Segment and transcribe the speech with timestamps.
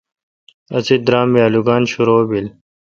[0.77, 2.47] اسی درام می آلوگان شرو بیل۔